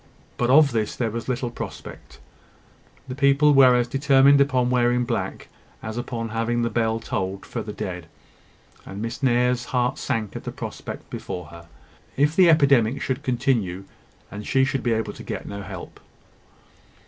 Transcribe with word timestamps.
But 0.35 0.49
of 0.49 0.71
this 0.71 0.95
there 0.95 1.11
was 1.11 1.29
little 1.29 1.51
prospect: 1.51 2.19
the 3.07 3.13
people 3.13 3.53
were 3.53 3.75
as 3.75 3.87
determined 3.87 4.41
upon 4.41 4.71
wearing 4.71 5.05
black, 5.05 5.47
as 5.83 5.95
upon 5.95 6.29
having 6.29 6.63
the 6.63 6.71
bell 6.71 6.99
tolled 6.99 7.45
for 7.45 7.61
the 7.61 7.71
dead; 7.71 8.07
and 8.83 8.99
Miss 8.99 9.21
Nares's 9.21 9.65
heart 9.65 9.99
sank 9.99 10.35
at 10.35 10.43
the 10.43 10.51
prospect 10.51 11.07
before 11.11 11.49
her, 11.49 11.67
if 12.17 12.35
the 12.35 12.49
epidemic 12.49 12.99
should 12.99 13.21
continue, 13.21 13.83
and 14.31 14.47
she 14.47 14.65
should 14.65 14.81
be 14.81 14.93
able 14.93 15.13
to 15.13 15.21
get 15.21 15.45
no 15.47 15.61
help. 15.61 15.99